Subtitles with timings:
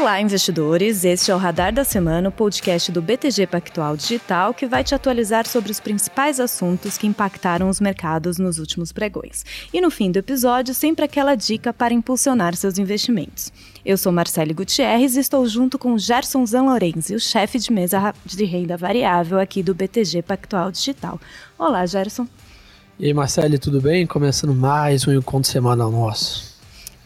[0.00, 1.04] Olá, investidores!
[1.04, 4.94] Este é o Radar da Semana, o podcast do BTG Pactual Digital, que vai te
[4.94, 9.44] atualizar sobre os principais assuntos que impactaram os mercados nos últimos pregões.
[9.74, 13.52] E no fim do episódio, sempre aquela dica para impulsionar seus investimentos.
[13.84, 18.44] Eu sou Marcele Gutierrez e estou junto com Gerson Zanlorenzi, o chefe de mesa de
[18.44, 21.20] renda variável aqui do BTG Pactual Digital.
[21.58, 22.28] Olá, Gerson.
[23.00, 24.06] E aí, Marcele, tudo bem?
[24.06, 26.47] Começando mais um encontro semanal nosso.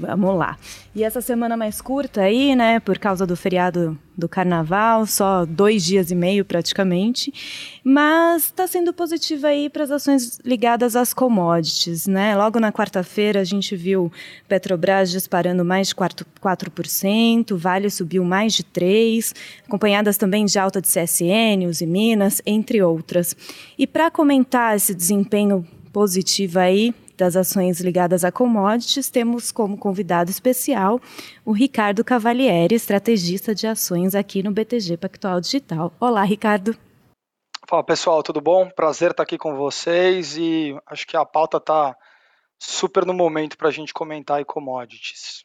[0.06, 0.58] Vamos lá.
[0.94, 5.82] E essa semana mais curta aí, né, por causa do feriado do carnaval, só dois
[5.84, 7.32] dias e meio praticamente,
[7.82, 12.36] mas está sendo positiva aí para as ações ligadas às commodities, né?
[12.36, 14.12] Logo na quarta-feira a gente viu
[14.46, 19.34] Petrobras disparando mais de 4%, 4% Vale subiu mais de 3%,
[19.66, 23.34] acompanhadas também de alta de CSN, Uzi Minas, entre outras.
[23.78, 30.28] E para comentar esse desempenho positivo aí, das ações ligadas a commodities, temos como convidado
[30.28, 31.00] especial
[31.44, 35.92] o Ricardo Cavalieri, estrategista de ações aqui no BTG Pactual Digital.
[36.00, 36.76] Olá, Ricardo.
[37.68, 38.68] Fala pessoal, tudo bom?
[38.68, 41.96] Prazer estar aqui com vocês e acho que a pauta está
[42.58, 45.44] super no momento para a gente comentar aí commodities.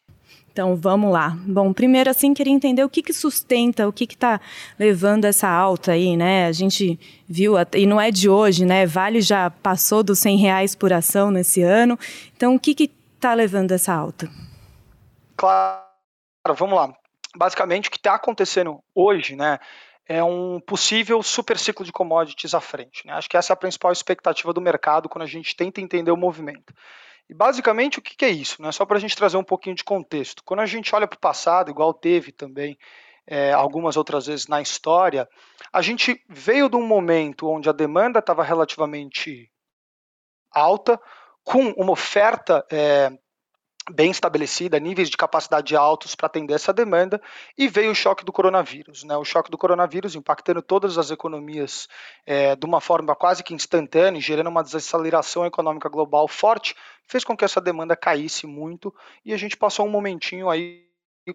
[0.58, 1.38] Então vamos lá.
[1.46, 4.42] Bom, primeiro assim queria entender o que, que sustenta, o que está
[4.80, 6.48] levando essa alta aí, né?
[6.48, 7.00] A gente
[7.30, 8.84] viu e não é de hoje, né?
[8.84, 11.96] Vale já passou dos 100 reais por ação nesse ano.
[12.36, 14.28] Então o que está levando essa alta?
[15.36, 15.86] Claro,
[16.56, 16.92] vamos lá.
[17.36, 19.60] Basicamente o que está acontecendo hoje, né?
[20.08, 23.06] É um possível super ciclo de commodities à frente.
[23.06, 23.14] Né?
[23.14, 26.18] Acho que essa é a principal expectativa do mercado quando a gente tenta entender o
[26.18, 26.74] movimento.
[27.30, 28.62] E basicamente o que, é isso?
[28.62, 28.72] Né?
[28.72, 30.44] Só para a gente trazer um pouquinho de contexto.
[30.44, 32.78] Quando a gente olha para o passado, igual teve também
[33.26, 35.28] é, algumas outras vezes na história,
[35.72, 39.52] a gente veio de um momento onde a demanda estava relativamente
[40.50, 41.00] alta,
[41.44, 43.12] com uma oferta é,
[43.92, 47.22] bem estabelecida, níveis de capacidade altos para atender essa demanda,
[47.58, 49.04] e veio o choque do coronavírus.
[49.04, 49.16] Né?
[49.16, 51.88] O choque do coronavírus impactando todas as economias
[52.26, 56.76] é, de uma forma quase que instantânea, gerando uma desaceleração econômica global forte,
[57.08, 58.94] fez com que essa demanda caísse muito
[59.26, 60.86] e a gente passou um momentinho aí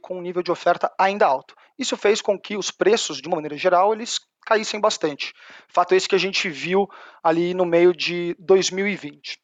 [0.00, 1.54] com um nível de oferta ainda alto.
[1.78, 5.32] Isso fez com que os preços, de uma maneira geral, eles caíssem bastante.
[5.68, 6.88] Fato esse que a gente viu
[7.22, 9.42] ali no meio de 2020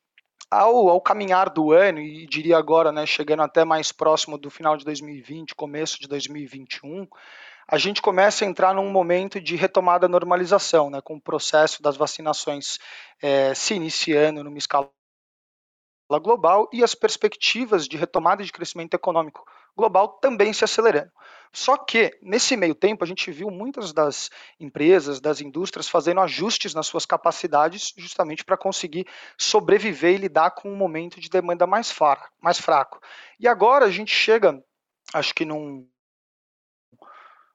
[0.51, 4.77] ao, ao caminhar do ano, e diria agora, né, chegando até mais próximo do final
[4.77, 7.07] de 2020, começo de 2021,
[7.71, 11.83] a gente começa a entrar num momento de retomada da normalização, né, com o processo
[11.83, 12.79] das vacinações
[13.21, 14.91] é, se iniciando numa escala
[16.17, 19.45] global e as perspectivas de retomada de crescimento econômico
[19.77, 21.13] global também se acelerando.
[21.53, 26.75] Só que, nesse meio tempo, a gente viu muitas das empresas, das indústrias fazendo ajustes
[26.75, 31.91] nas suas capacidades, justamente para conseguir sobreviver e lidar com um momento de demanda mais
[31.91, 33.01] fraco.
[33.39, 34.63] E agora a gente chega,
[35.13, 35.87] acho que num,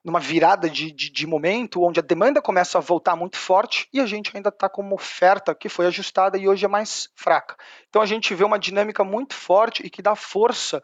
[0.04, 4.00] numa virada de, de, de, momento onde a demanda começa a voltar muito forte e
[4.00, 7.56] a gente ainda está com uma oferta que foi ajustada e hoje é mais fraca.
[7.88, 10.82] Então a gente vê uma dinâmica muito forte e que dá força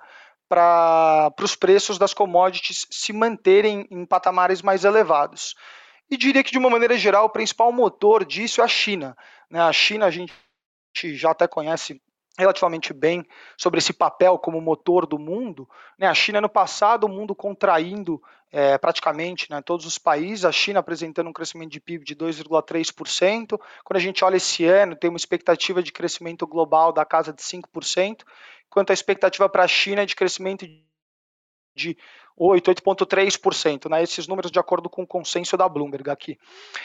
[0.48, 5.54] para os preços das commodities se manterem em patamares mais elevados.
[6.10, 9.16] E diria que, de uma maneira geral, o principal motor disso é a China.
[9.48, 9.60] Né?
[9.60, 10.34] A China, a gente
[11.14, 12.02] já até conhece
[12.40, 13.24] relativamente bem
[13.56, 15.68] sobre esse papel como motor do mundo.
[15.98, 16.06] Né?
[16.06, 18.20] A China, no passado, o mundo contraindo
[18.50, 23.60] é, praticamente né, todos os países, a China apresentando um crescimento de PIB de 2,3%.
[23.84, 27.42] Quando a gente olha esse ano, tem uma expectativa de crescimento global da casa de
[27.42, 28.22] 5%,
[28.66, 30.66] enquanto a expectativa para a China é de crescimento
[31.76, 31.96] de
[32.42, 34.02] 8, 8,3%, né?
[34.02, 36.38] esses números de acordo com o consenso da Bloomberg aqui.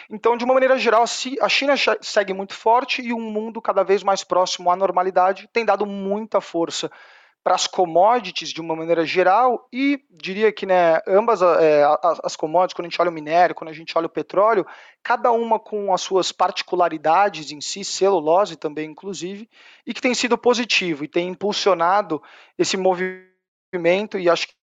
[0.09, 4.03] Então, de uma maneira geral, a China segue muito forte e um mundo cada vez
[4.03, 6.91] mais próximo à normalidade tem dado muita força
[7.41, 11.83] para as commodities de uma maneira geral e diria que né, ambas é,
[12.21, 14.65] as commodities, quando a gente olha o minério, quando a gente olha o petróleo,
[15.01, 19.47] cada uma com as suas particularidades em si, celulose também inclusive,
[19.85, 22.21] e que tem sido positivo e tem impulsionado
[22.57, 24.64] esse movimento e acho que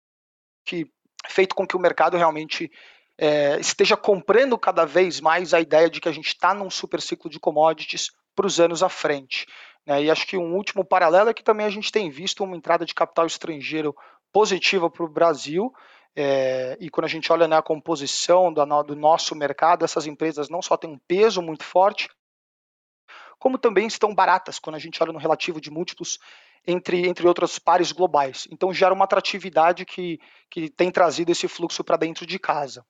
[1.27, 2.71] feito com que o mercado realmente
[3.17, 7.01] é, esteja comprando cada vez mais a ideia de que a gente está num super
[7.01, 9.47] ciclo de commodities para os anos à frente.
[9.85, 10.03] Né?
[10.03, 12.85] E acho que um último paralelo é que também a gente tem visto uma entrada
[12.85, 13.95] de capital estrangeiro
[14.31, 15.73] positiva para o Brasil.
[16.15, 20.49] É, e quando a gente olha né, a composição do, do nosso mercado, essas empresas
[20.49, 22.09] não só têm um peso muito forte,
[23.39, 26.17] como também estão baratas quando a gente olha no relativo de múltiplos
[26.67, 28.47] entre, entre outros pares globais.
[28.51, 30.19] Então gera uma atratividade que,
[30.49, 32.85] que tem trazido esse fluxo para dentro de casa.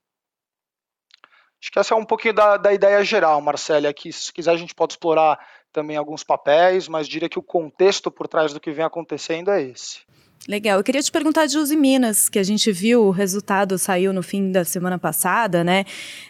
[1.61, 3.87] Acho que essa é um pouquinho da, da ideia geral, Marcelo.
[3.87, 5.39] Aqui, se quiser, a gente pode explorar
[5.71, 9.61] também alguns papéis, mas diria que o contexto por trás do que vem acontecendo é
[9.61, 10.01] esse.
[10.47, 10.77] Legal.
[10.77, 14.21] Eu queria te perguntar de Uzi Minas, que a gente viu o resultado saiu no
[14.21, 15.83] fim da semana passada, né?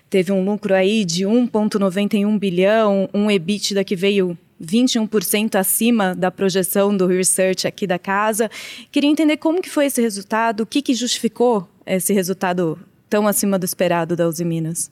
[0.10, 6.96] Teve um lucro aí de 1,91 bilhão, um EBITDA que veio 21% acima da projeção
[6.96, 8.50] do research aqui da casa.
[8.92, 13.58] Queria entender como que foi esse resultado, o que, que justificou esse resultado tão acima
[13.58, 14.92] do esperado da Uzi Minas.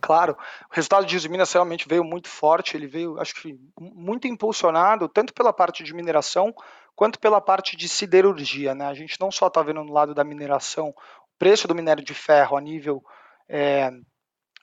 [0.00, 0.36] Claro,
[0.70, 5.08] o resultado de Uzi Minas realmente veio muito forte, ele veio, acho que, muito impulsionado,
[5.08, 6.54] tanto pela parte de mineração,
[6.94, 8.74] quanto pela parte de siderurgia.
[8.74, 8.86] Né?
[8.86, 10.94] A gente não só está vendo no lado da mineração o
[11.38, 13.02] preço do minério de ferro a nível
[13.48, 13.90] é,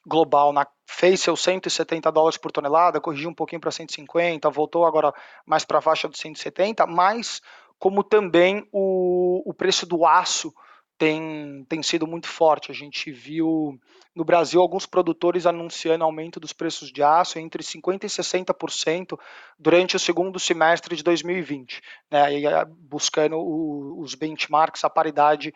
[0.05, 5.13] global na, fez seus 170 dólares por tonelada, corrigiu um pouquinho para 150, voltou agora
[5.45, 7.41] mais para a faixa dos 170, mas
[7.79, 10.53] como também o, o preço do aço
[10.97, 12.71] tem, tem sido muito forte.
[12.71, 13.79] A gente viu
[14.15, 19.19] no Brasil alguns produtores anunciando aumento dos preços de aço entre 50% e 60%
[19.59, 25.53] durante o segundo semestre de 2020, né, e, eh, buscando o, os benchmarks, a paridade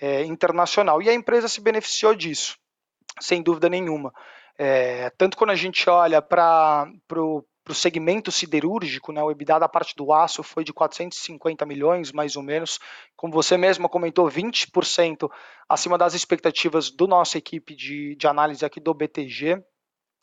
[0.00, 1.00] é, internacional.
[1.00, 2.58] E a empresa se beneficiou disso,
[3.20, 4.12] sem dúvida nenhuma.
[4.58, 6.86] É, tanto quando a gente olha para
[7.16, 12.36] o segmento siderúrgico, né, o EBITDA da parte do aço foi de 450 milhões, mais
[12.36, 12.78] ou menos,
[13.16, 15.30] como você mesma comentou, 20%
[15.68, 19.62] acima das expectativas do nossa equipe de, de análise aqui do BTG.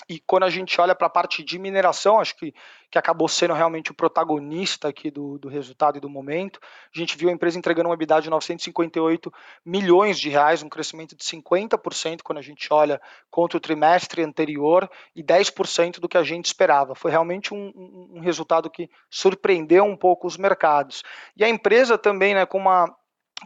[0.07, 2.53] E quando a gente olha para a parte de mineração, acho que,
[2.89, 7.17] que acabou sendo realmente o protagonista aqui do, do resultado e do momento, a gente
[7.17, 9.31] viu a empresa entregando um EBITDA de 958
[9.65, 14.89] milhões de reais, um crescimento de 50% quando a gente olha contra o trimestre anterior
[15.15, 16.95] e 10% do que a gente esperava.
[16.95, 21.03] Foi realmente um, um, um resultado que surpreendeu um pouco os mercados.
[21.35, 22.95] E a empresa também, né, com uma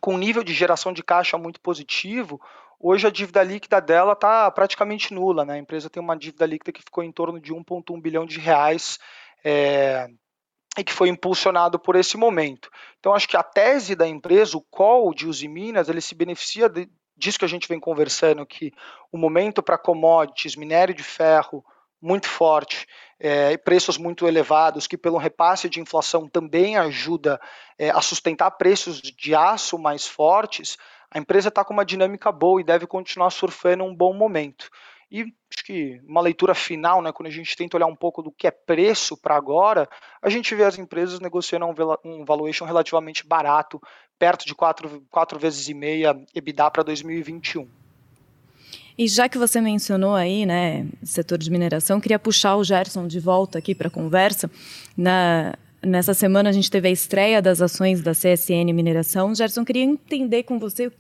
[0.01, 2.41] com um nível de geração de caixa muito positivo,
[2.85, 5.53] Hoje a dívida líquida dela está praticamente nula, né?
[5.53, 8.99] A empresa tem uma dívida líquida que ficou em torno de 1,1 bilhão de reais
[9.41, 10.09] é,
[10.77, 12.69] e que foi impulsionado por esse momento.
[12.99, 16.67] Então acho que a tese da empresa, o call de Uzi Minas, ele se beneficia
[16.67, 18.73] de, disso que a gente vem conversando, que
[19.13, 21.63] o momento para commodities, minério de ferro,
[22.01, 22.85] muito forte,
[23.17, 27.39] é, preços muito elevados, que pelo repasse de inflação também ajuda
[27.79, 30.77] é, a sustentar preços de aço mais fortes,
[31.13, 34.69] a empresa está com uma dinâmica boa e deve continuar surfando um bom momento.
[35.11, 38.31] E acho que uma leitura final, né, quando a gente tenta olhar um pouco do
[38.31, 39.87] que é preço para agora,
[40.19, 41.67] a gente vê as empresas negociando
[42.03, 43.79] um valuation relativamente barato,
[44.17, 47.69] perto de quatro, quatro vezes e meia EBITDA para 2021.
[48.97, 53.19] E já que você mencionou aí, né, setor de mineração, queria puxar o Gerson de
[53.19, 54.49] volta aqui para a conversa.
[54.97, 59.35] Na, nessa semana a gente teve a estreia das ações da CSN Mineração.
[59.35, 60.91] Gerson, queria entender com você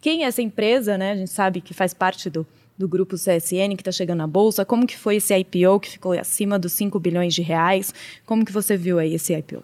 [0.00, 1.12] quem é essa empresa, né?
[1.12, 2.46] A gente sabe que faz parte do,
[2.76, 4.64] do grupo CSN que está chegando na bolsa.
[4.64, 7.94] Como que foi esse IPO que ficou acima dos 5 bilhões de reais?
[8.26, 9.62] Como que você viu aí esse IPO?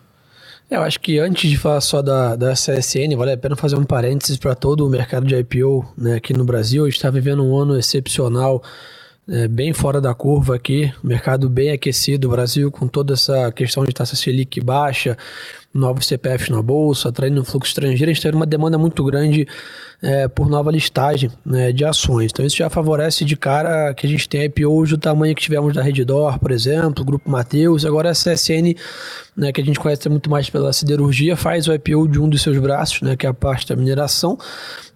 [0.70, 3.76] É, eu acho que antes de falar só da, da CSN, vale a pena fazer
[3.76, 6.84] um parênteses para todo o mercado de IPO né, aqui no Brasil.
[6.84, 8.62] A gente está vivendo um ano excepcional,
[9.28, 13.84] é, bem fora da curva aqui, mercado bem aquecido, o Brasil com toda essa questão
[13.84, 15.18] de taxa Selic baixa,
[15.72, 19.46] novos CPFs na bolsa, atraindo um fluxo estrangeiro, a gente teve uma demanda muito grande
[20.02, 22.30] é, por nova listagem né, de ações.
[22.32, 25.74] Então isso já favorece de cara que a gente tem IPOs do tamanho que tivemos
[25.74, 28.74] da Reddor, por exemplo, Grupo Mateus, agora a CSN,
[29.40, 32.42] né, que a gente conhece muito mais pela siderurgia, faz o IPO de um dos
[32.42, 34.36] seus braços, né, que é a parte da mineração,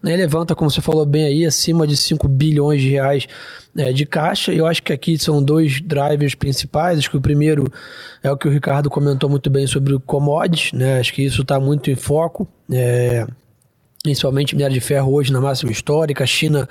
[0.02, 3.26] né, levanta, como você falou bem aí, acima de 5 bilhões de reais
[3.75, 4.52] né, de caixa.
[4.52, 6.99] Eu acho que aqui são dois drivers principais.
[6.99, 7.73] Acho que o primeiro
[8.23, 11.00] é o que o Ricardo comentou muito bem sobre o commodities, né?
[11.00, 12.47] Acho que isso está muito em foco.
[12.71, 13.26] É,
[14.04, 16.68] principalmente minério de ferro hoje na máxima histórica, a China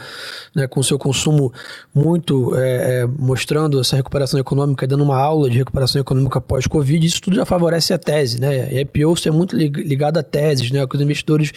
[0.53, 1.51] né, com seu consumo
[1.93, 7.19] muito é, é, mostrando essa recuperação econômica, dando uma aula de recuperação econômica pós-Covid, isso
[7.23, 8.71] tudo já favorece a tese, né?
[8.71, 10.85] E IPO é muito ligado a teses, né?
[10.85, 11.51] Que os investidores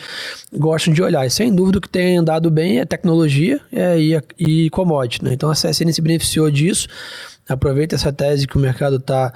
[0.50, 1.26] gostam de olhar.
[1.26, 5.34] E sem dúvida o que tem andado bem é tecnologia é, e, e commodity, né?
[5.34, 6.88] Então a CSN se beneficiou disso
[7.48, 9.32] aproveita essa tese que o mercado está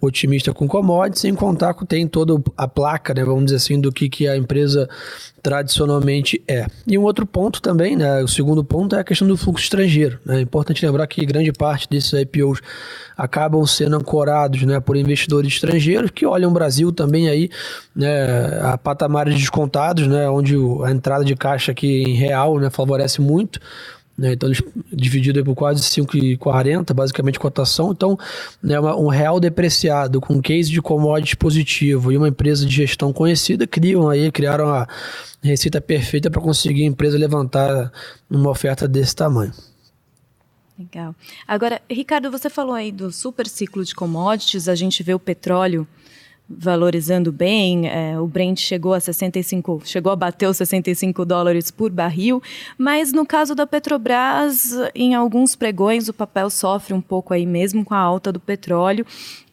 [0.00, 3.90] otimista com commodities, sem contar que tem toda a placa, né, vamos dizer assim, do
[3.90, 4.88] que, que a empresa
[5.42, 6.66] tradicionalmente é.
[6.86, 10.18] E um outro ponto também, né, o segundo ponto é a questão do fluxo estrangeiro.
[10.24, 12.60] Né, é importante lembrar que grande parte desses IPOs
[13.16, 17.50] acabam sendo ancorados né, por investidores estrangeiros que olham o Brasil também aí
[17.94, 20.54] né, a patamares descontados, né, onde
[20.84, 23.60] a entrada de caixa aqui em real né, favorece muito
[24.16, 24.32] né?
[24.32, 27.90] Então, eles dividido por quase 5,40, basicamente cotação.
[27.92, 28.18] Então,
[28.62, 33.66] né, um real depreciado com case de commodity positivo e uma empresa de gestão conhecida
[33.66, 34.88] criam aí, criaram a
[35.42, 37.92] receita perfeita para conseguir a empresa levantar
[38.30, 39.52] uma oferta desse tamanho.
[40.78, 41.14] Legal.
[41.46, 45.86] Agora, Ricardo, você falou aí do super ciclo de commodities, a gente vê o petróleo
[46.48, 51.90] valorizando bem, é, o Brent chegou a 65, chegou a bater os 65 dólares por
[51.90, 52.42] barril,
[52.76, 57.84] mas no caso da Petrobras, em alguns pregões o papel sofre um pouco aí mesmo
[57.84, 59.06] com a alta do petróleo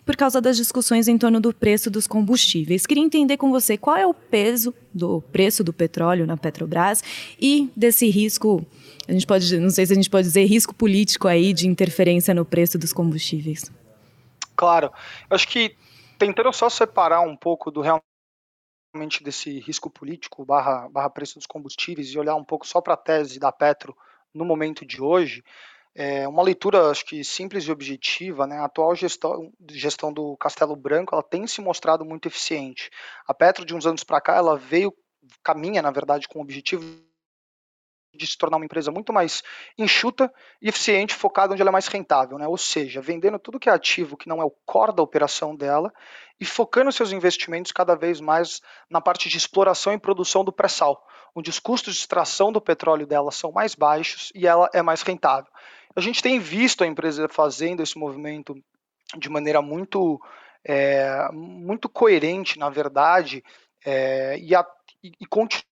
[0.06, 2.86] por causa das discussões em torno do preço dos combustíveis.
[2.86, 7.02] Queria entender com você qual é o peso do preço do petróleo na Petrobras
[7.40, 8.66] e desse risco,
[9.08, 12.34] a gente pode, não sei se a gente pode dizer risco político aí de interferência
[12.34, 13.72] no preço dos combustíveis.
[14.56, 14.92] Claro,
[15.30, 15.76] eu acho que
[16.22, 22.10] tentando só separar um pouco do realmente desse risco político barra, barra preço dos combustíveis
[22.10, 23.98] e olhar um pouco só para a tese da Petro
[24.32, 25.44] no momento de hoje,
[25.96, 28.60] é uma leitura, acho que simples e objetiva, né?
[28.60, 32.92] A atual gestão, gestão do Castelo Branco, ela tem se mostrado muito eficiente.
[33.28, 34.94] A Petro, de uns anos para cá, ela veio,
[35.44, 36.84] caminha, na verdade, com o objetivo
[38.14, 39.42] de se tornar uma empresa muito mais
[39.78, 42.48] enxuta e eficiente, focada onde ela é mais rentável, né?
[42.48, 45.92] ou seja, vendendo tudo que é ativo que não é o core da operação dela
[46.40, 51.06] e focando seus investimentos cada vez mais na parte de exploração e produção do pré-sal,
[51.36, 55.02] onde os custos de extração do petróleo dela são mais baixos e ela é mais
[55.02, 55.52] rentável.
[55.96, 58.56] A gente tem visto a empresa fazendo esse movimento
[59.18, 60.20] de maneira muito,
[60.64, 63.44] é, muito coerente, na verdade,
[63.86, 64.66] é, e, a,
[65.04, 65.71] e, e continua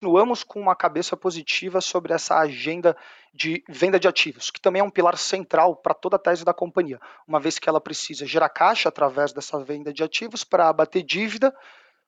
[0.00, 2.94] continuamos com uma cabeça positiva sobre essa agenda
[3.32, 6.52] de venda de ativos, que também é um pilar central para toda a tese da
[6.52, 11.02] companhia, uma vez que ela precisa gerar caixa através dessa venda de ativos para abater
[11.02, 11.54] dívida,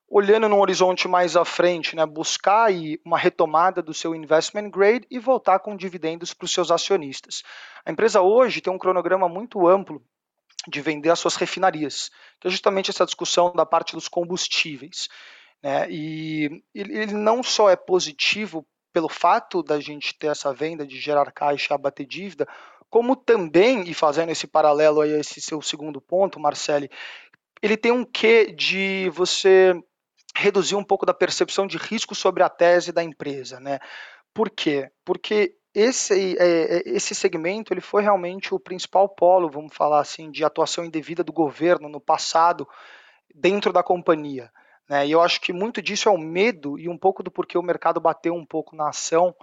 [0.07, 5.07] olhando num horizonte mais à frente, né, buscar aí uma retomada do seu investment grade
[5.11, 7.43] e voltar com dividendos para os seus acionistas.
[7.85, 10.03] A empresa hoje tem um cronograma muito amplo
[10.67, 15.09] de vender as suas refinarias, que é justamente essa discussão da parte dos combustíveis.
[15.63, 15.91] Né?
[15.91, 21.31] E ele não só é positivo pelo fato da gente ter essa venda de gerar
[21.33, 22.47] caixa e abater dívida,
[22.91, 26.91] como também, e fazendo esse paralelo aí a esse seu segundo ponto, Marcele,
[27.61, 29.75] ele tem um quê de você
[30.35, 33.79] reduzir um pouco da percepção de risco sobre a tese da empresa, né?
[34.33, 34.91] Por quê?
[35.05, 40.31] Porque esse, é, é, esse segmento ele foi realmente o principal polo, vamos falar assim,
[40.31, 42.67] de atuação indevida do governo no passado
[43.35, 44.51] dentro da companhia.
[44.89, 45.07] Né?
[45.07, 47.63] E eu acho que muito disso é o medo e um pouco do porquê o
[47.63, 49.35] mercado bateu um pouco na ação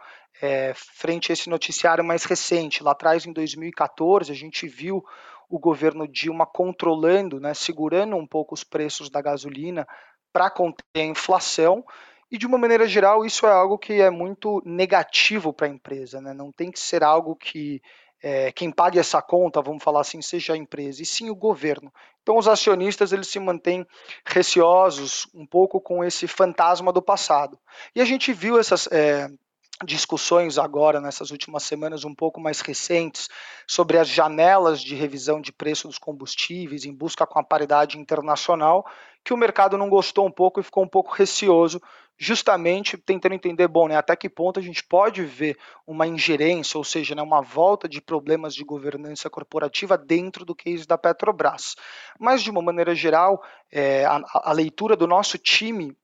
[0.42, 2.84] é, frente a esse noticiário mais recente.
[2.84, 5.04] Lá atrás, em 2014, a gente viu
[5.50, 9.88] o governo Dilma controlando, né, segurando um pouco os preços da gasolina
[10.34, 11.86] para conter a inflação.
[12.32, 16.20] E de uma maneira geral, isso é algo que é muito negativo para a empresa.
[16.20, 16.34] Né?
[16.34, 17.82] Não tem que ser algo que
[18.22, 21.94] é, quem pague essa conta, vamos falar assim, seja a empresa, e sim o governo.
[22.22, 23.86] Então os acionistas eles se mantêm
[24.26, 27.60] receosos um pouco com esse fantasma do passado.
[27.96, 29.30] E a gente viu essas é,
[29.84, 33.30] discussões agora, nessas últimas semanas um pouco mais recentes,
[33.68, 38.86] sobre as janelas de revisão de preço dos combustíveis em busca com a paridade internacional,
[39.24, 41.82] que o mercado não gostou um pouco e ficou um pouco receoso
[42.18, 46.84] justamente tentando entender, bom, né, até que ponto a gente pode ver uma ingerência, ou
[46.84, 51.76] seja, né, uma volta de problemas de governança corporativa dentro do case da Petrobras.
[52.20, 53.42] Mas, de uma maneira geral,
[53.72, 55.96] é, a, a leitura do nosso time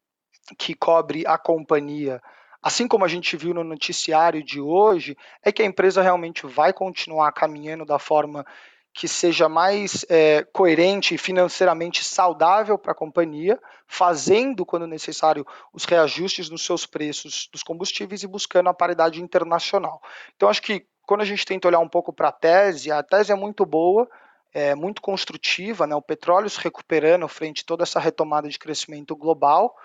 [0.58, 2.22] que cobre a companhia
[2.62, 6.72] assim como a gente viu no noticiário de hoje, é que a empresa realmente vai
[6.72, 8.46] continuar caminhando da forma
[8.94, 15.86] que seja mais é, coerente e financeiramente saudável para a companhia, fazendo, quando necessário, os
[15.86, 20.02] reajustes nos seus preços dos combustíveis e buscando a paridade internacional.
[20.36, 23.32] Então, acho que quando a gente tenta olhar um pouco para a tese, a tese
[23.32, 24.10] é muito boa,
[24.54, 25.96] é muito construtiva, né?
[25.96, 29.76] o petróleo se recuperando frente a toda essa retomada de crescimento global.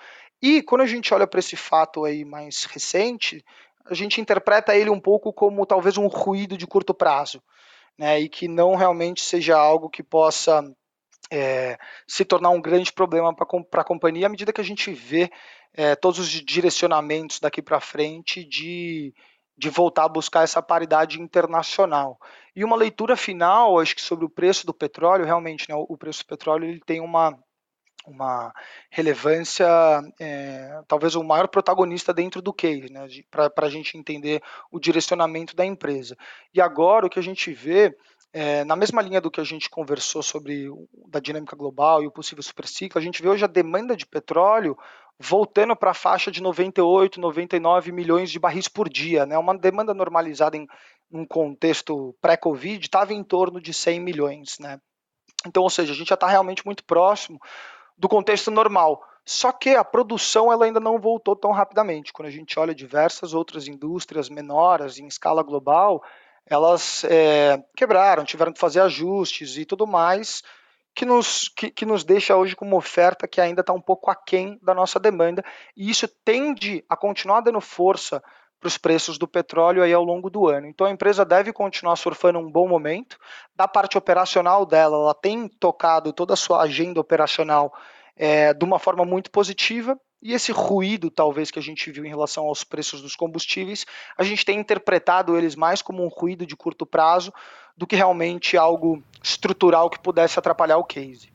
[0.43, 3.45] E quando a gente olha para esse fato aí mais recente,
[3.85, 7.41] a gente interpreta ele um pouco como talvez um ruído de curto prazo
[7.99, 10.63] né, e que não realmente seja algo que possa
[11.31, 15.31] é, se tornar um grande problema para a companhia à medida que a gente vê
[15.75, 19.15] é, todos os direcionamentos daqui para frente de,
[19.57, 22.19] de voltar a buscar essa paridade internacional.
[22.55, 26.23] E uma leitura final, acho que sobre o preço do petróleo, realmente, né, o preço
[26.23, 27.39] do petróleo ele tem uma,
[28.07, 28.55] uma
[28.91, 29.67] relevância,
[30.21, 35.57] é, talvez o maior protagonista dentro do case, né, para a gente entender o direcionamento
[35.57, 36.17] da empresa.
[36.55, 37.97] E agora o que a gente vê,
[38.33, 40.69] é, na mesma linha do que a gente conversou sobre
[41.09, 44.79] da dinâmica global e o possível superciclo, a gente vê hoje a demanda de petróleo
[45.19, 49.93] voltando para a faixa de 98, 99 milhões de barris por dia, né, uma demanda
[49.93, 50.67] normalizada em
[51.11, 54.79] um contexto pré-Covid estava em torno de 100 milhões, né.
[55.47, 57.41] Então, ou seja, a gente já está realmente muito próximo
[57.97, 59.03] do contexto normal.
[59.25, 62.13] Só que a produção ela ainda não voltou tão rapidamente.
[62.13, 66.03] Quando a gente olha diversas outras indústrias menores em escala global,
[66.47, 70.45] elas é, quebraram, tiveram que fazer ajustes e tudo mais,
[70.95, 74.11] que nos, que, que nos deixa hoje com uma oferta que ainda está um pouco
[74.11, 75.45] aquém da nossa demanda,
[75.77, 78.23] e isso tende a continuar dando força
[78.67, 80.67] para os preços do petróleo aí ao longo do ano.
[80.67, 83.17] Então a empresa deve continuar surfando um bom momento.
[83.55, 87.73] Da parte operacional dela, ela tem tocado toda a sua agenda operacional
[88.17, 89.97] é, de uma forma muito positiva.
[90.21, 93.87] E esse ruído, talvez, que a gente viu em relação aos preços dos combustíveis,
[94.19, 97.33] a gente tem interpretado eles mais como um ruído de curto prazo
[97.77, 101.31] do que realmente algo estrutural que pudesse atrapalhar o case.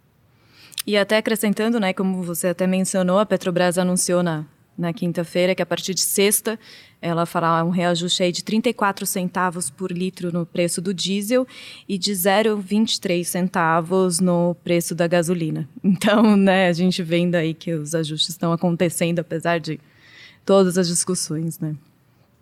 [0.85, 4.45] E até acrescentando, né, como você até mencionou, a Petrobras anunciou na,
[4.77, 6.59] na quinta-feira que a partir de sexta
[7.01, 11.47] ela fará um reajuste aí de 34 centavos por litro no preço do diesel
[11.87, 15.67] e de 0,23 centavos no preço da gasolina.
[15.83, 19.79] Então, né, a gente vendo aí que os ajustes estão acontecendo apesar de
[20.45, 21.75] todas as discussões, né?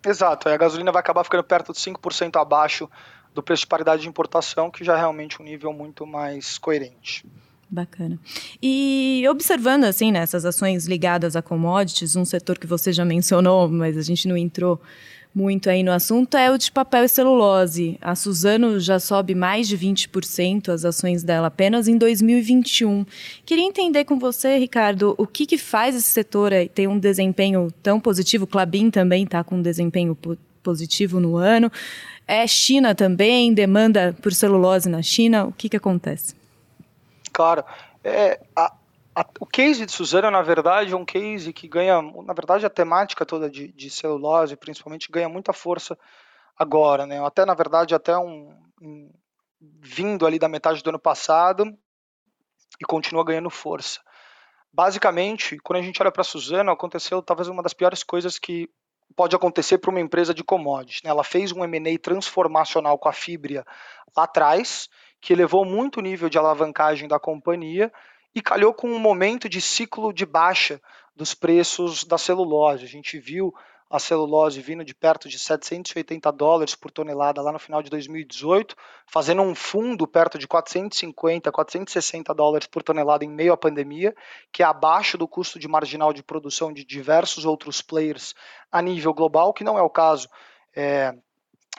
[0.06, 2.88] Exato, a gasolina vai acabar ficando perto de 5% abaixo
[3.34, 7.24] do preço de paridade de importação, que já é realmente um nível muito mais coerente.
[7.70, 8.18] Bacana.
[8.60, 13.68] E observando assim nessas né, ações ligadas a commodities, um setor que você já mencionou,
[13.68, 14.80] mas a gente não entrou
[15.32, 17.96] muito aí no assunto, é o de papel e celulose.
[18.00, 23.06] A Suzano já sobe mais de 20% as ações dela apenas em 2021.
[23.46, 28.00] Queria entender com você, Ricardo, o que, que faz esse setor ter um desempenho tão
[28.00, 28.48] positivo?
[28.48, 30.18] Clabin também está com um desempenho
[30.60, 31.70] positivo no ano.
[32.26, 35.44] É China também, demanda por celulose na China.
[35.44, 36.39] O que, que acontece?
[37.32, 37.64] Claro.
[38.02, 38.74] É, a,
[39.14, 42.70] a, o case de Suzano, na verdade, é um case que ganha, na verdade, a
[42.70, 45.98] temática toda de, de celulose, principalmente, ganha muita força
[46.58, 47.24] agora, né?
[47.24, 49.10] Até, na verdade, até um, um
[49.60, 51.76] vindo ali da metade do ano passado
[52.80, 54.00] e continua ganhando força.
[54.72, 58.68] Basicamente, quando a gente olha para Suzano, aconteceu talvez uma das piores coisas que
[59.16, 61.02] pode acontecer para uma empresa de commodities.
[61.02, 61.10] Né?
[61.10, 63.64] Ela fez um M&A transformacional com a Fibria
[64.16, 64.88] lá atrás,
[65.20, 67.92] que elevou muito o nível de alavancagem da companhia
[68.34, 70.80] e calhou com um momento de ciclo de baixa
[71.14, 72.84] dos preços da celulose.
[72.84, 73.52] A gente viu
[73.90, 78.76] a celulose vindo de perto de 780 dólares por tonelada lá no final de 2018,
[79.04, 84.14] fazendo um fundo perto de 450, 460 dólares por tonelada em meio à pandemia,
[84.52, 88.32] que é abaixo do custo de marginal de produção de diversos outros players
[88.70, 90.28] a nível global, que não é o caso
[90.74, 91.12] é,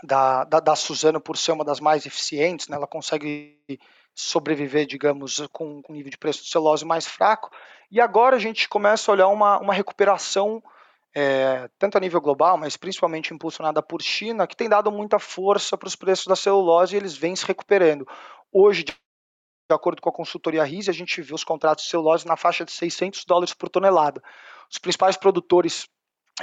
[0.04, 2.76] da, da, da Suzano por ser uma das mais eficientes, né?
[2.76, 3.60] ela consegue
[4.14, 7.50] sobreviver, digamos, com, com nível de preço de celulose mais fraco.
[7.90, 10.62] E agora a gente começa a olhar uma, uma recuperação
[11.14, 15.78] é, tanto a nível global, mas principalmente impulsionada por China, que tem dado muita força
[15.78, 18.08] para os preços da celulose e eles vêm se recuperando.
[18.52, 18.96] Hoje, de
[19.70, 22.72] acordo com a consultoria RISE, a gente viu os contratos de celulose na faixa de
[22.72, 24.22] 600 dólares por tonelada.
[24.70, 25.88] Os principais produtores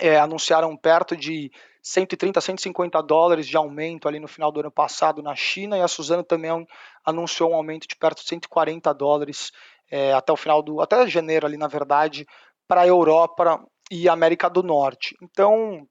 [0.01, 1.51] é, anunciaram perto de
[1.83, 5.89] 130, 150 dólares de aumento ali no final do ano passado na China e a
[5.89, 6.67] Suzano também
[7.05, 9.51] anunciou um aumento de perto de 140 dólares
[9.91, 12.27] é, até o final do até janeiro ali na verdade
[12.67, 15.17] para a Europa e América do Norte.
[15.23, 15.87] Então,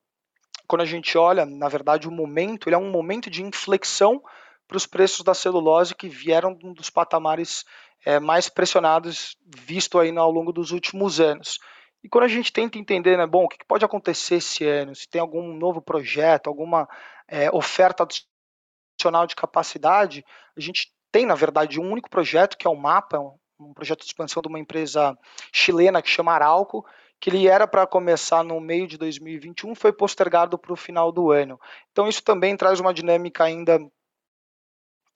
[0.67, 4.21] quando a gente olha, na verdade, o momento, ele é um momento de inflexão
[4.67, 7.63] para os preços da celulose que vieram dos patamares
[8.05, 11.57] é, mais pressionados visto aí ao longo dos últimos anos.
[12.03, 15.09] E quando a gente tenta entender, né, bom, o que pode acontecer esse ano, se
[15.09, 16.87] tem algum novo projeto, alguma
[17.27, 20.23] é, oferta adicional de capacidade,
[20.55, 23.19] a gente tem, na verdade, um único projeto, que é o MAPA,
[23.59, 25.17] um projeto de expansão de uma empresa
[25.51, 26.85] chilena que chama Arauco,
[27.19, 31.31] que ele era para começar no meio de 2021, foi postergado para o final do
[31.31, 31.59] ano.
[31.91, 33.79] Então isso também traz uma dinâmica ainda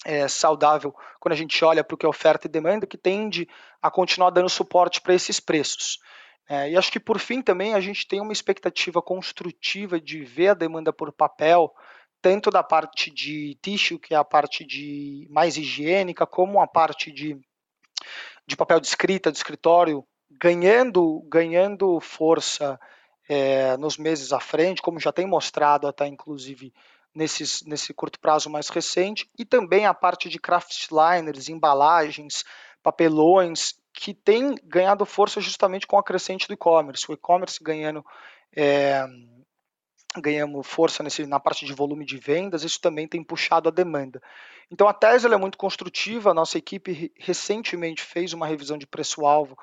[0.03, 3.47] é, saudável quando a gente olha para o que é oferta e demanda, que tende
[3.81, 5.99] a continuar dando suporte para esses preços.
[6.49, 10.49] É, e acho que por fim também a gente tem uma expectativa construtiva de ver
[10.49, 11.73] a demanda por papel,
[12.21, 17.11] tanto da parte de tissue, que é a parte de mais higiênica, como a parte
[17.11, 17.39] de,
[18.45, 22.79] de papel de escrita, de escritório, ganhando, ganhando força
[23.27, 26.73] é, nos meses à frente, como já tem mostrado até inclusive
[27.13, 32.43] nesses, nesse curto prazo mais recente, e também a parte de craftliners, embalagens,
[32.81, 37.09] papelões, que tem ganhado força justamente com a crescente do e-commerce.
[37.09, 38.05] O e-commerce ganhando
[38.55, 39.05] é,
[40.17, 44.21] ganhamos força nesse, na parte de volume de vendas, isso também tem puxado a demanda.
[44.69, 49.57] Então a tese é muito construtiva, a nossa equipe recentemente fez uma revisão de preço-alvo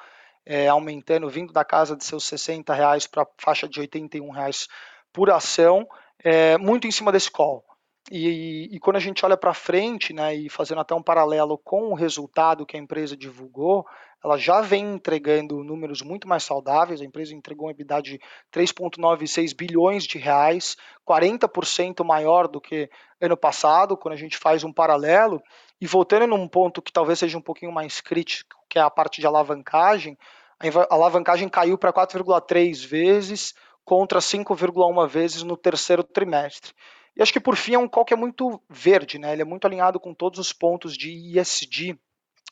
[0.44, 4.68] é, aumentando, vindo da casa de seus 60 reais para a faixa de 81 reais
[5.12, 5.86] por ação,
[6.22, 7.64] é, muito em cima desse call.
[8.10, 11.90] E, e, quando a gente olha para frente, né, e fazendo até um paralelo com
[11.90, 13.86] o resultado que a empresa divulgou,
[14.24, 17.00] ela já vem entregando números muito mais saudáveis.
[17.00, 18.20] A empresa entregou uma EBITDA de
[18.52, 22.88] 3,96 bilhões de reais, 40% maior do que
[23.20, 25.42] ano passado, quando a gente faz um paralelo.
[25.80, 29.20] E voltando num ponto que talvez seja um pouquinho mais crítico, que é a parte
[29.20, 30.16] de alavancagem,
[30.60, 36.72] a alavancagem caiu para 4,3 vezes contra 5,1 vezes no terceiro trimestre.
[37.18, 39.33] E acho que por fim é um call que é muito verde, né?
[39.33, 41.98] Ele é muito alinhado com todos os pontos de ESG,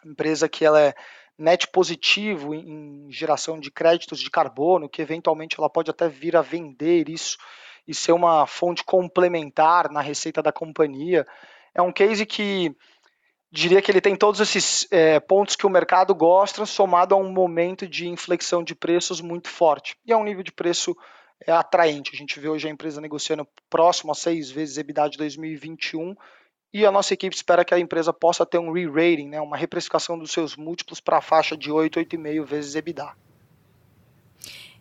[0.04, 0.92] empresa que ela é
[1.38, 6.42] net positivo em geração de créditos de carbono, que eventualmente ela pode até vir a
[6.42, 7.38] vender isso
[7.86, 11.24] e ser uma fonte complementar na receita da companhia.
[11.72, 12.74] É um case que
[13.52, 17.30] diria que ele tem todos esses é, pontos que o mercado gosta, somado a um
[17.30, 19.96] momento de inflexão de preços muito forte.
[20.04, 20.96] E é um nível de preço
[21.44, 22.10] é, atraente.
[22.14, 26.14] A gente vê hoje a empresa negociando próximo a seis vezes EBITDA de 2021
[26.72, 30.18] e a nossa equipe espera que a empresa possa ter um re-rating, né, uma reprecificação
[30.18, 33.12] dos seus múltiplos para a faixa de 8, 8,5 vezes EBITDA.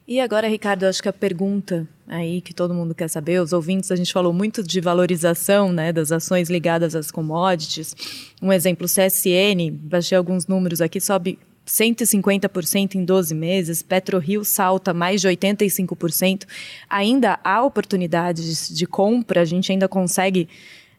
[0.07, 3.91] E agora, Ricardo, acho que a pergunta aí que todo mundo quer saber, os ouvintes,
[3.91, 7.95] a gente falou muito de valorização né, das ações ligadas às commodities.
[8.39, 15.21] Um exemplo, CSN, baixei alguns números aqui, sobe 150% em 12 meses, PetroRio salta mais
[15.21, 16.45] de 85%.
[16.89, 20.47] Ainda há oportunidades de compra, a gente ainda consegue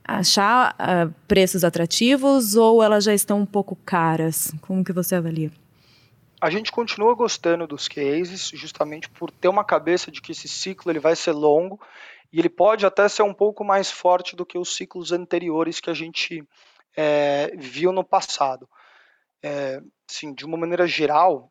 [0.04, 4.52] achar uh, preços atrativos ou elas já estão um pouco caras?
[4.60, 5.50] Como que você avalia?
[6.40, 10.92] a gente continua gostando dos cases, justamente por ter uma cabeça de que esse ciclo
[10.92, 11.80] ele vai ser longo
[12.32, 15.90] e ele pode até ser um pouco mais forte do que os ciclos anteriores que
[15.90, 16.44] a gente
[16.96, 18.68] é, viu no passado.
[19.42, 21.50] É, assim, de uma maneira geral,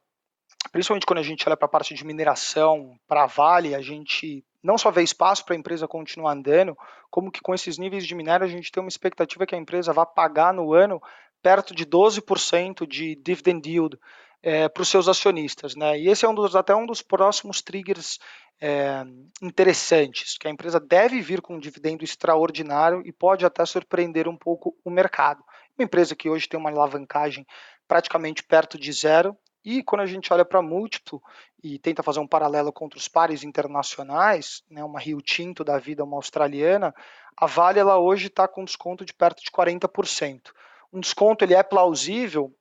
[0.72, 4.44] principalmente quando a gente olha para a parte de mineração, para a Vale, a gente
[4.64, 6.76] não só vê espaço para a empresa continuar andando,
[7.12, 9.94] como que com esses níveis de minério a gente tem uma expectativa que a empresa
[9.94, 11.02] vá pagar no ano
[11.42, 14.00] perto de 12% de dividend yield
[14.42, 15.76] é, para os seus acionistas.
[15.76, 16.00] Né?
[16.00, 18.20] E esse é um dos, até um dos próximos triggers
[18.60, 19.04] é,
[19.42, 24.36] interessantes, que a empresa deve vir com um dividendo extraordinário e pode até surpreender um
[24.36, 25.44] pouco o mercado.
[25.78, 27.46] Uma empresa que hoje tem uma alavancagem
[27.88, 31.22] praticamente perto de zero, e quando a gente olha para múltiplo
[31.64, 36.04] e tenta fazer um paralelo contra os pares internacionais, né, uma Rio Tinto da vida,
[36.04, 36.94] uma australiana,
[37.36, 40.52] a Vale ela hoje está com desconto de perto de 40%.
[40.94, 42.54] Um desconto ele é plausível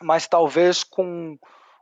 [0.00, 1.38] mas talvez com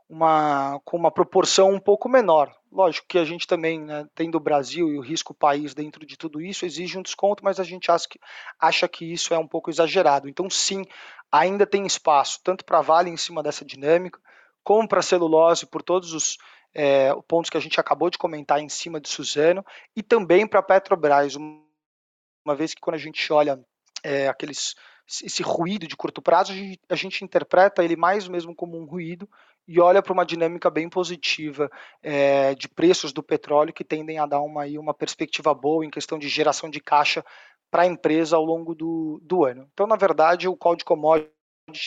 [0.08, 2.52] uma, com uma proporção um pouco menor.
[2.70, 6.16] Lógico que a gente também, né, tendo o Brasil e o risco país dentro de
[6.16, 8.18] tudo isso, exige um desconto, mas a gente acha que,
[8.58, 10.28] acha que isso é um pouco exagerado.
[10.28, 10.84] Então, sim,
[11.30, 14.20] ainda tem espaço, tanto para Vale em cima dessa dinâmica,
[14.62, 16.36] como para celulose, por todos os
[16.74, 19.64] é, pontos que a gente acabou de comentar em cima de Suzano,
[19.96, 23.58] e também para Petrobras, uma vez que quando a gente olha
[24.02, 24.74] é, aqueles
[25.08, 28.84] esse ruído de curto prazo, a gente, a gente interpreta ele mais mesmo como um
[28.84, 29.28] ruído
[29.66, 31.70] e olha para uma dinâmica bem positiva
[32.02, 35.90] é, de preços do petróleo que tendem a dar uma, aí, uma perspectiva boa em
[35.90, 37.24] questão de geração de caixa
[37.70, 39.68] para a empresa ao longo do, do ano.
[39.72, 41.32] Então, na verdade, o call de commodities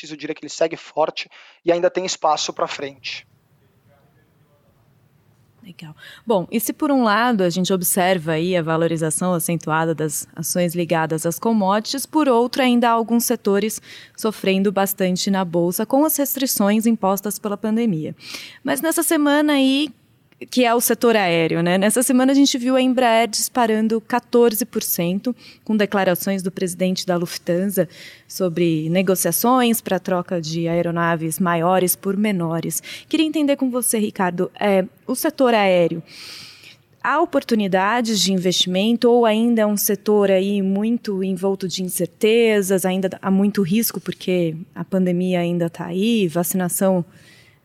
[0.10, 1.30] eu diria que ele segue forte
[1.66, 3.28] e ainda tem espaço para frente.
[5.64, 5.96] Legal.
[6.26, 10.74] Bom, e se por um lado a gente observa aí a valorização acentuada das ações
[10.74, 13.80] ligadas às commodities, por outro ainda há alguns setores
[14.18, 18.16] sofrendo bastante na bolsa com as restrições impostas pela pandemia.
[18.64, 19.90] Mas nessa semana aí
[20.50, 21.62] que é o setor aéreo.
[21.62, 21.78] Né?
[21.78, 27.88] Nessa semana a gente viu a Embraer disparando 14%, com declarações do presidente da Lufthansa
[28.28, 32.82] sobre negociações para troca de aeronaves maiores por menores.
[33.08, 36.02] Queria entender com você, Ricardo, é, o setor aéreo.
[37.04, 43.10] Há oportunidades de investimento ou ainda é um setor aí muito envolto de incertezas, ainda
[43.20, 47.04] há muito risco porque a pandemia ainda está aí, vacinação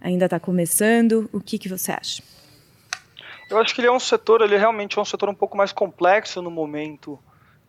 [0.01, 1.29] ainda está começando.
[1.35, 2.23] O que, que você acha?
[3.49, 5.73] Eu acho que ele é um setor, ele realmente é um setor um pouco mais
[5.73, 7.19] complexo no momento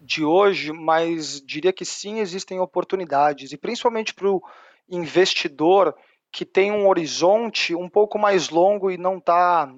[0.02, 4.42] de hoje, mas diria que sim existem oportunidades, e principalmente para o
[4.90, 5.96] investidor
[6.32, 9.72] que tem um horizonte um pouco mais longo e não está,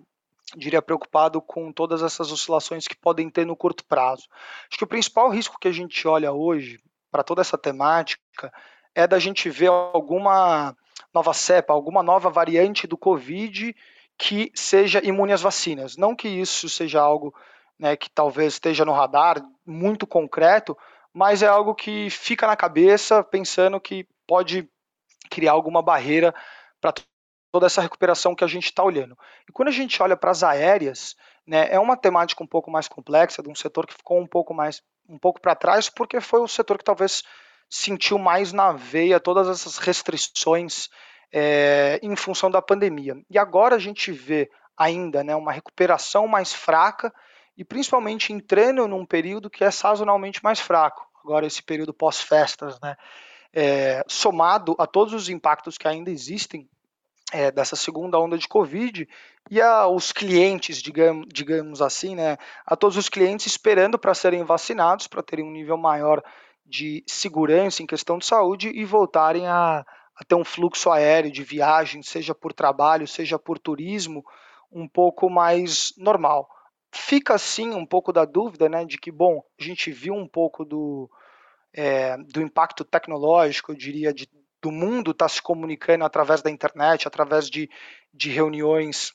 [0.56, 4.28] diria, preocupado com todas essas oscilações que podem ter no curto prazo.
[4.70, 6.80] Acho que o principal risco que a gente olha hoje
[7.12, 8.54] para toda essa temática
[8.96, 10.76] é da gente ver alguma
[11.14, 13.76] nova cepa, alguma nova variante do Covid
[14.20, 15.96] que seja imune às vacinas.
[15.96, 17.34] Não que isso seja algo
[17.80, 20.78] né, que talvez esteja no radar muito concreto,
[21.14, 24.70] mas é algo que fica na cabeça pensando que pode
[25.32, 26.36] criar alguma barreira
[26.82, 26.94] para
[27.50, 29.18] toda essa recuperação que a gente está olhando.
[29.48, 31.16] E quando a gente olha para as aéreas,
[31.48, 34.54] né, é uma temática um pouco mais complexa, de um setor que ficou um pouco
[34.54, 37.24] mais um pouco para trás, porque foi o setor que talvez
[37.70, 40.90] sentiu mais na veia todas essas restrições
[41.32, 43.15] é, em função da pandemia.
[43.30, 47.13] E agora a gente vê ainda né, uma recuperação mais fraca
[47.58, 52.96] e principalmente entrando num período que é sazonalmente mais fraco, agora esse período pós-festas, né?
[53.54, 56.70] é, somado a todos os impactos que ainda existem
[57.32, 59.08] é, dessa segunda onda de Covid
[59.50, 65.08] e aos clientes, digamos, digamos assim, né, a todos os clientes esperando para serem vacinados,
[65.08, 66.24] para terem um nível maior
[66.65, 69.86] de segurança em questão de saúde e voltarem a,
[70.20, 74.24] a ter um fluxo aéreo de viagem, seja por trabalho, seja por turismo,
[74.70, 76.50] um pouco mais normal.
[76.92, 80.66] Fica sim um pouco da dúvida, né, de que bom, a gente viu um pouco
[80.66, 81.10] do,
[81.74, 84.30] é, do impacto tecnológico, eu diria, de,
[84.62, 87.70] do mundo estar tá se comunicando através da internet, através de,
[88.14, 89.14] de reuniões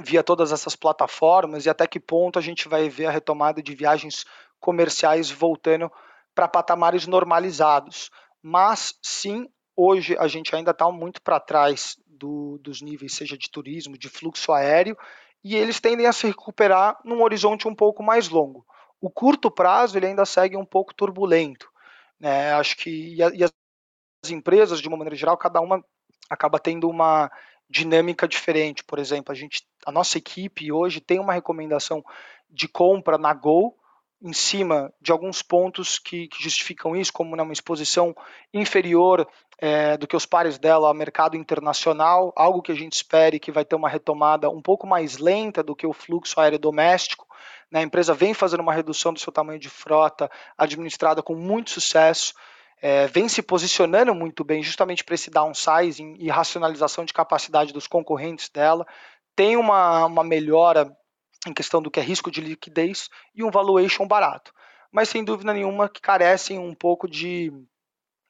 [0.00, 3.74] via todas essas plataformas e até que ponto a gente vai ver a retomada de
[3.74, 4.24] viagens
[4.58, 5.92] comerciais voltando
[6.34, 8.10] para patamares normalizados.
[8.42, 13.50] Mas sim, hoje a gente ainda está muito para trás do, dos níveis, seja de
[13.50, 14.96] turismo, de fluxo aéreo,
[15.42, 18.64] e eles tendem a se recuperar num horizonte um pouco mais longo.
[19.00, 21.68] O curto prazo ele ainda segue um pouco turbulento.
[22.20, 22.52] Né?
[22.52, 25.84] Acho que e, a, e as empresas, de uma maneira geral, cada uma
[26.30, 27.30] acaba tendo uma
[27.68, 28.84] dinâmica diferente.
[28.84, 32.04] Por exemplo, a gente, a nossa equipe hoje tem uma recomendação
[32.48, 33.76] de compra na Go
[34.22, 38.14] em cima de alguns pontos que, que justificam isso, como uma exposição
[38.54, 39.26] inferior
[39.62, 43.52] é, do que os pares dela ao mercado internacional, algo que a gente espere que
[43.52, 47.26] vai ter uma retomada um pouco mais lenta do que o fluxo aéreo doméstico.
[47.70, 47.80] Né?
[47.80, 52.34] A empresa vem fazendo uma redução do seu tamanho de frota, administrada com muito sucesso
[52.82, 57.86] é, vem se posicionando muito bem justamente para esse downsizing e racionalização de capacidade dos
[57.86, 58.84] concorrentes dela,
[59.36, 60.92] tem uma, uma melhora
[61.46, 64.52] em questão do que é risco de liquidez e um valuation barato.
[64.90, 67.52] Mas sem dúvida nenhuma que carecem um pouco de,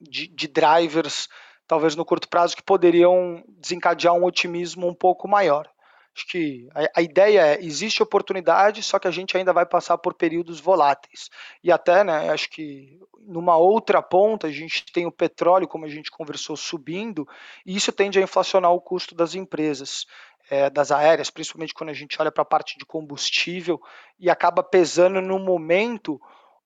[0.08, 1.28] de, de drivers,
[1.66, 5.68] talvez no curto prazo, que poderiam desencadear um otimismo um pouco maior.
[6.14, 9.96] Acho que a, a, ideia é, existe oportunidade, só que a gente ainda vai passar
[9.96, 11.30] por períodos voláteis.
[11.64, 15.88] E até, né, acho que numa outra ponta, a gente tem o petróleo, como a
[15.88, 17.26] gente conversou, subindo,
[17.64, 20.06] e isso tende a inflacionar o custo das empresas.
[20.50, 23.80] É, das aéreas, principalmente quando a gente olha para a parte de combustível,
[24.18, 26.20] e acaba pesando no momento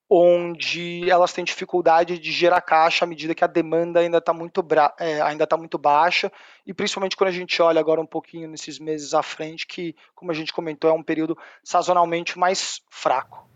[0.09, 4.65] onde elas têm dificuldade de gerar caixa à medida que a demanda ainda está muito,
[5.01, 6.31] é, ainda tá muito baixa,
[6.65, 10.31] e principalmente quando a gente olha agora um pouquinho nesses meses à frente, que, como
[10.31, 13.47] a gente comentou, é um período sazonalmente mais fraco.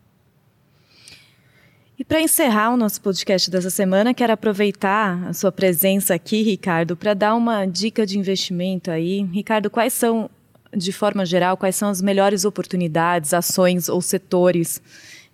[1.97, 6.97] E para encerrar o nosso podcast dessa semana, quero aproveitar a sua presença aqui, Ricardo,
[6.97, 9.23] para dar uma dica de investimento aí.
[9.25, 10.31] Ricardo, quais são,
[10.75, 14.81] de forma geral, quais são as melhores oportunidades, ações ou setores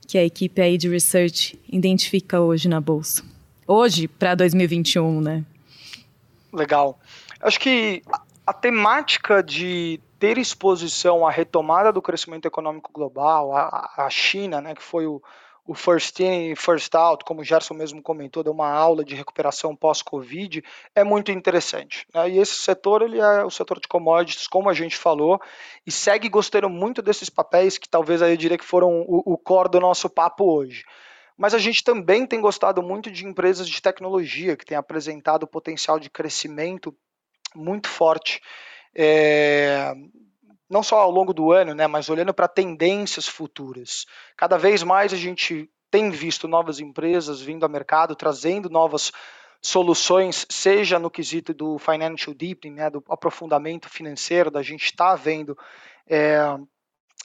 [0.06, 3.24] que a equipe aí de research identifica hoje na bolsa?
[3.66, 5.44] Hoje para 2021, né?
[6.52, 6.98] Legal.
[7.40, 8.02] Acho que
[8.46, 14.74] a temática de ter exposição à retomada do crescimento econômico global, a, a China, né,
[14.74, 15.20] que foi o,
[15.66, 19.74] o first in, first out, como o Gerson mesmo comentou, deu uma aula de recuperação
[19.74, 20.62] pós-Covid,
[20.94, 22.06] é muito interessante.
[22.14, 22.30] Né?
[22.30, 25.40] E esse setor, ele é o setor de commodities, como a gente falou,
[25.86, 29.36] e segue gostando muito desses papéis que talvez aí eu diria que foram o, o
[29.36, 30.84] core do nosso papo hoje.
[31.36, 35.98] Mas a gente também tem gostado muito de empresas de tecnologia que têm apresentado potencial
[35.98, 36.96] de crescimento
[37.54, 38.40] muito forte.
[38.94, 39.94] É,
[40.68, 44.06] não só ao longo do ano, né, mas olhando para tendências futuras.
[44.36, 49.12] Cada vez mais a gente tem visto novas empresas vindo ao mercado, trazendo novas
[49.62, 55.56] soluções, seja no quesito do financial deepening, né, do aprofundamento financeiro, da gente está vendo
[56.06, 56.38] é,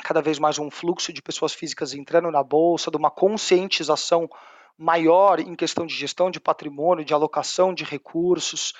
[0.04, 4.30] cada vez mais um fluxo de pessoas físicas entrando na bolsa, de uma conscientização
[4.77, 8.73] maior em questão de gestão de patrimônio, de alocação de recursos.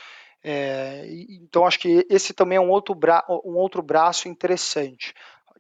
[0.44, 5.14] É, então, acho que esse também é um outro, bra um outro braço interessante.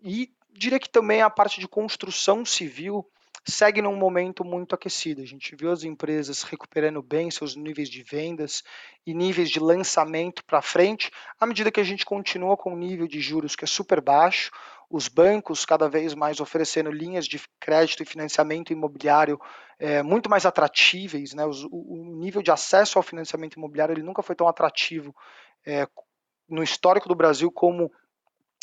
[0.03, 3.05] E diria que também a parte de construção civil
[3.47, 5.21] segue num momento muito aquecido.
[5.21, 8.63] A gente viu as empresas recuperando bem seus níveis de vendas
[9.05, 13.07] e níveis de lançamento para frente, à medida que a gente continua com um nível
[13.07, 14.51] de juros que é super baixo,
[14.89, 19.39] os bancos cada vez mais oferecendo linhas de crédito e financiamento imobiliário
[19.79, 21.45] é, muito mais atratíveis, né?
[21.45, 25.15] Os, o, nível de acesso ao financiamento imobiliário ele nunca foi tão atrativo
[25.65, 25.87] é,
[26.47, 27.91] no histórico do Brasil como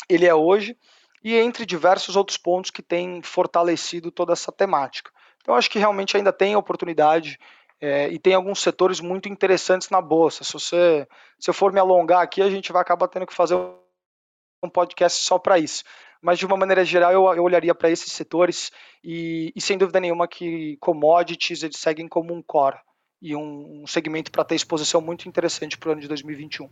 [0.07, 0.77] ele é hoje,
[1.23, 5.11] e entre diversos outros pontos que têm fortalecido toda essa temática.
[5.41, 7.39] Então, acho que realmente ainda tem oportunidade
[7.81, 10.43] é, e tem alguns setores muito interessantes na bolsa.
[10.43, 11.07] Se você
[11.39, 15.23] se eu for me alongar aqui, a gente vai acabar tendo que fazer um podcast
[15.23, 15.83] só para isso
[16.21, 18.71] mas de uma maneira geral eu, eu olharia para esses setores
[19.03, 22.77] e, e, sem dúvida nenhuma que commodities eles seguem como um core
[23.21, 26.69] e um, um segmento para ter exposição muito interessante para o ano de 2021.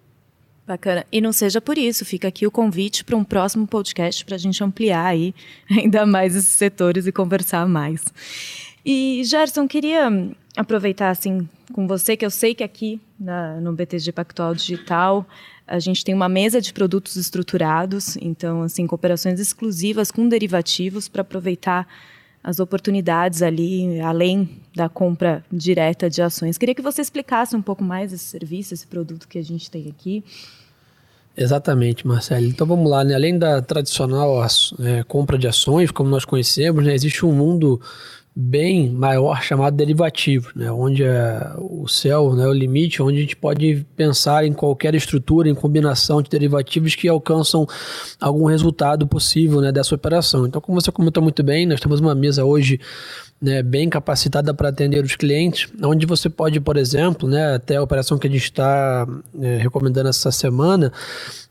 [0.68, 1.06] Bacana.
[1.10, 4.38] E não seja por isso, fica aqui o convite para um próximo podcast para a
[4.38, 5.34] gente ampliar aí
[5.72, 8.04] ainda mais esses setores e conversar mais.
[8.86, 10.10] E, Gerson, queria
[10.58, 15.26] aproveitar, assim, com você, que eu sei que aqui na, no BTG Pactual Digital
[15.66, 21.22] a gente tem uma mesa de produtos estruturados, então, assim, cooperações exclusivas com derivativos para
[21.22, 21.86] aproveitar
[22.48, 26.58] as oportunidades ali, além da compra direta de ações.
[26.58, 29.90] Queria que você explicasse um pouco mais esse serviço, esse produto que a gente tem
[29.90, 30.24] aqui.
[31.36, 32.46] Exatamente, Marcelo.
[32.46, 33.16] Então vamos lá, né?
[33.16, 34.42] além da tradicional
[34.80, 36.96] é, compra de ações, como nós conhecemos, né?
[36.96, 37.82] existe um mundo
[38.40, 40.72] bem maior chamado derivativo, né?
[40.72, 42.46] onde é o céu, né?
[42.46, 47.08] o limite, onde a gente pode pensar em qualquer estrutura, em combinação de derivativos que
[47.08, 47.66] alcançam
[48.22, 49.72] algum resultado possível né?
[49.72, 50.46] dessa operação.
[50.46, 52.80] Então, como você comentou muito bem, nós temos uma mesa hoje
[53.42, 57.84] né, bem capacitada para atender os clientes, onde você pode, por exemplo, né, até a
[57.84, 59.08] operação que a gente está
[59.40, 60.92] é, recomendando essa semana,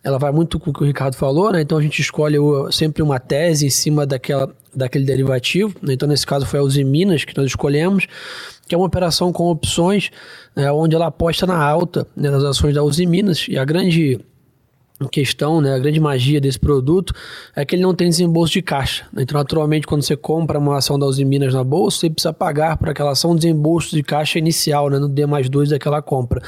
[0.02, 2.38] ela vai muito com o que o Ricardo falou, né, então a gente escolhe
[2.72, 7.24] sempre uma tese em cima daquela, daquele derivativo, né, então nesse caso foi a Usiminas
[7.24, 8.06] que nós escolhemos,
[8.68, 10.10] que é uma operação com opções,
[10.54, 14.20] né, onde ela aposta na alta né, das ações da Usiminas, e a grande
[15.10, 17.12] questão, né, a grande magia desse produto
[17.54, 19.06] é que ele não tem desembolso de caixa.
[19.16, 22.78] Então, naturalmente, quando você compra uma ação da Uzi Minas na bolsa, você precisa pagar
[22.78, 26.42] por aquela ação desembolso de caixa inicial, né, no D mais 2 daquela compra.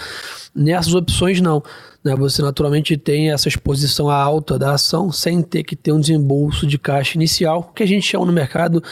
[0.55, 1.63] Nessas opções, não.
[2.05, 6.67] Né, você naturalmente tem essa exposição alta da ação sem ter que ter um desembolso
[6.67, 8.83] de caixa inicial, que a gente chama no mercado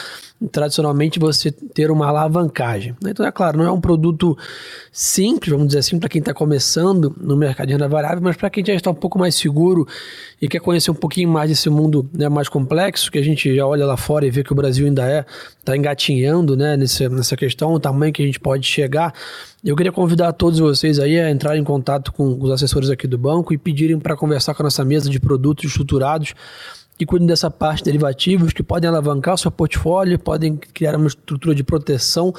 [0.53, 2.94] tradicionalmente você ter uma alavancagem.
[3.07, 4.37] Então, é claro, não é um produto
[4.92, 8.51] simples, vamos dizer assim, para quem está começando no mercado de renda variável, mas para
[8.51, 9.87] quem já está um pouco mais seguro
[10.40, 13.66] e quer conhecer um pouquinho mais desse mundo né, mais complexo, que a gente já
[13.66, 15.25] olha lá fora e vê que o Brasil ainda é,
[15.59, 19.14] está engatinhando né, nessa, nessa questão, o tamanho que a gente pode chegar.
[19.64, 23.16] Eu queria convidar todos vocês aí a entrarem em contato com os assessores aqui do
[23.16, 26.35] banco e pedirem para conversar com a nossa mesa de produtos estruturados
[26.99, 31.07] que cuidem dessa parte de derivativos, que podem alavancar o seu portfólio, podem criar uma
[31.07, 32.33] estrutura de proteção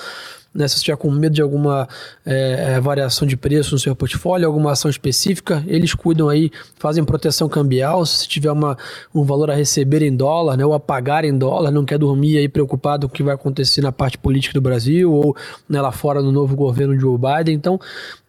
[0.58, 1.88] né, se você estiver com medo de alguma
[2.26, 7.48] é, variação de preço no seu portfólio, alguma ação específica, eles cuidam aí, fazem proteção
[7.48, 8.04] cambial.
[8.08, 8.76] Se tiver uma,
[9.13, 12.39] um valor a receber em dólar, né, ou a pagar em dólar, não quer dormir
[12.39, 15.38] aí preocupado com o que vai acontecer na parte política do Brasil ou
[15.70, 17.54] né, lá fora no novo governo de Joe Biden.
[17.54, 17.80] Então,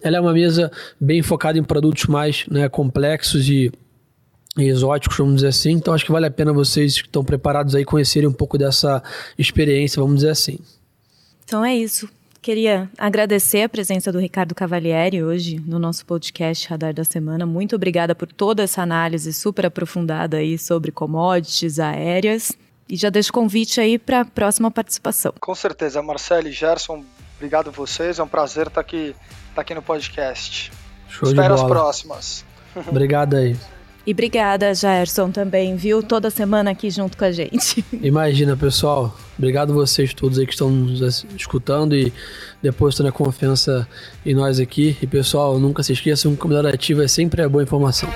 [0.02, 3.72] ela é uma mesa bem focada em produtos mais né, complexos e
[4.66, 5.72] exóticos, vamos dizer assim.
[5.72, 9.02] Então acho que vale a pena vocês que estão preparados aí conhecerem um pouco dessa
[9.38, 10.58] experiência, vamos dizer assim.
[11.44, 12.08] Então é isso.
[12.40, 17.44] Queria agradecer a presença do Ricardo Cavalieri hoje no nosso podcast Radar da Semana.
[17.44, 22.52] Muito obrigada por toda essa análise super aprofundada aí sobre commodities aéreas.
[22.88, 25.34] E já deixo o convite aí para a próxima participação.
[25.38, 27.04] Com certeza, Marcelo e Gerson,
[27.36, 28.18] obrigado a vocês.
[28.18, 29.14] É um prazer estar aqui,
[29.50, 30.72] estar aqui no podcast.
[31.08, 32.44] Show Espero as próximas.
[32.86, 33.56] Obrigado aí.
[34.08, 36.02] E obrigada, Gerson, também, viu?
[36.02, 37.84] Toda semana aqui junto com a gente.
[38.02, 39.14] Imagina, pessoal.
[39.36, 42.10] Obrigado vocês todos aí que estão nos escutando e
[42.62, 43.86] depositando a confiança
[44.24, 44.96] em nós aqui.
[45.02, 48.08] E, pessoal, nunca se esqueçam, um comunidade ativo é sempre a boa informação.